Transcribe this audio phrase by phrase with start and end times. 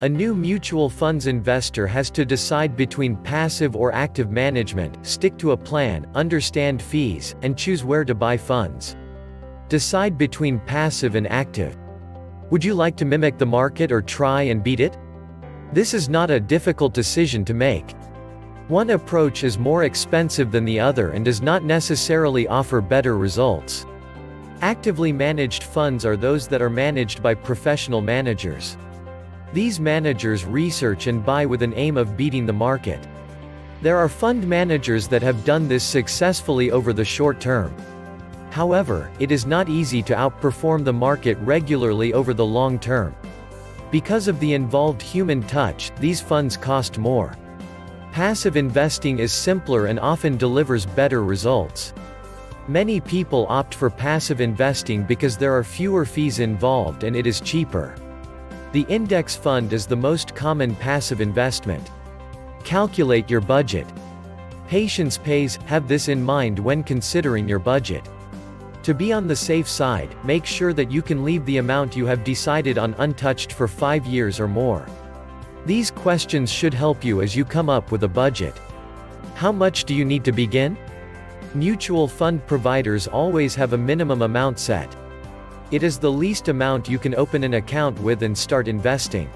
[0.00, 5.50] A new mutual funds investor has to decide between passive or active management, stick to
[5.50, 8.94] a plan, understand fees, and choose where to buy funds.
[9.68, 11.76] Decide between passive and active.
[12.48, 14.96] Would you like to mimic the market or try and beat it?
[15.72, 17.96] This is not a difficult decision to make.
[18.68, 23.84] One approach is more expensive than the other and does not necessarily offer better results.
[24.60, 28.78] Actively managed funds are those that are managed by professional managers.
[29.52, 33.00] These managers research and buy with an aim of beating the market.
[33.80, 37.74] There are fund managers that have done this successfully over the short term.
[38.50, 43.14] However, it is not easy to outperform the market regularly over the long term.
[43.90, 47.34] Because of the involved human touch, these funds cost more.
[48.12, 51.94] Passive investing is simpler and often delivers better results.
[52.66, 57.40] Many people opt for passive investing because there are fewer fees involved and it is
[57.40, 57.94] cheaper.
[58.72, 61.90] The index fund is the most common passive investment.
[62.64, 63.86] Calculate your budget.
[64.68, 68.06] Patience pays, have this in mind when considering your budget.
[68.82, 72.04] To be on the safe side, make sure that you can leave the amount you
[72.04, 74.86] have decided on untouched for 5 years or more.
[75.64, 78.58] These questions should help you as you come up with a budget.
[79.34, 80.76] How much do you need to begin?
[81.54, 84.94] Mutual fund providers always have a minimum amount set.
[85.70, 89.30] It is the least amount you can open an account with and start investing.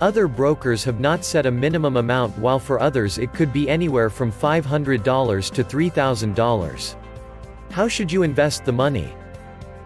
[0.00, 4.08] Other brokers have not set a minimum amount while for others it could be anywhere
[4.08, 6.96] from $500 to $3,000.
[7.70, 9.12] How should you invest the money?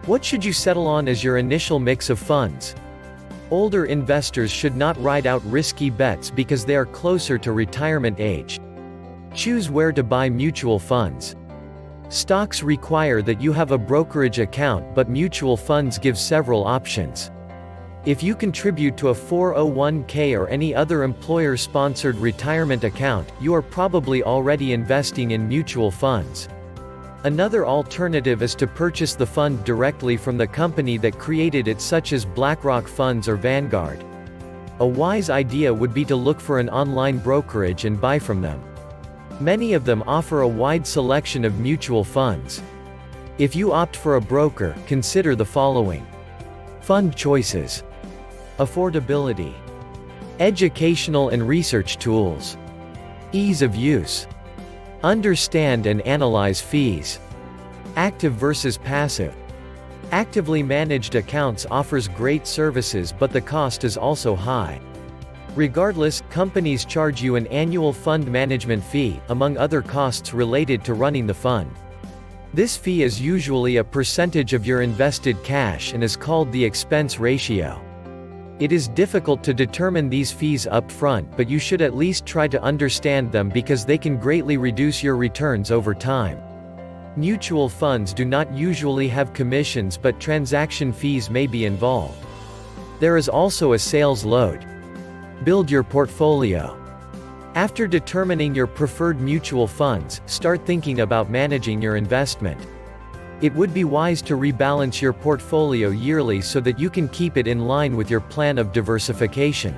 [0.05, 2.73] What should you settle on as your initial mix of funds?
[3.51, 8.61] Older investors should not ride out risky bets because they are closer to retirement age.
[9.33, 11.35] Choose where to buy mutual funds.
[12.09, 17.31] Stocks require that you have a brokerage account but mutual funds give several options.
[18.05, 24.21] If you contribute to a 401k or any other employer-sponsored retirement account, you are probably
[24.21, 26.47] already investing in mutual funds.
[27.23, 32.13] Another alternative is to purchase the fund directly from the company that created it such
[32.13, 34.05] as BlackRock Funds or Vanguard.
[34.79, 38.61] A wise idea would be to look for an online brokerage and buy from them.
[39.39, 42.61] Many of them offer a wide selection of mutual funds.
[43.37, 46.07] If you opt for a broker, consider the following.
[46.79, 47.83] Fund choices.
[48.59, 49.53] Affordability.
[50.39, 52.55] Educational and research tools.
[53.33, 54.25] Ease of use.
[55.03, 57.19] Understand and analyze fees.
[57.97, 59.35] Active versus passive.
[60.11, 64.79] Actively managed accounts offers great services but the cost is also high.
[65.55, 71.25] Regardless, companies charge you an annual fund management fee, among other costs related to running
[71.25, 71.73] the fund.
[72.53, 77.19] This fee is usually a percentage of your invested cash and is called the expense
[77.19, 77.81] ratio.
[78.59, 82.47] It is difficult to determine these fees up front but you should at least try
[82.47, 86.41] to understand them because they can greatly reduce your returns over time.
[87.17, 92.25] Mutual funds do not usually have commissions but transaction fees may be involved.
[93.01, 94.65] There is also a sales load.
[95.45, 96.75] Build your portfolio.
[97.53, 102.59] After determining your preferred mutual funds, start thinking about managing your investment.
[103.41, 107.45] It would be wise to rebalance your portfolio yearly so that you can keep it
[107.45, 109.77] in line with your plan of diversification.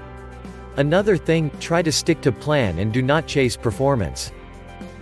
[0.78, 4.32] Another thing, try to stick to plan and do not chase performance.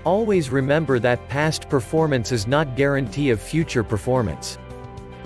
[0.04, 4.58] Always remember that past performance is not guarantee of future performance.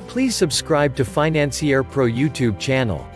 [0.05, 3.07] Please subscribe to Financier Pro YouTube channel.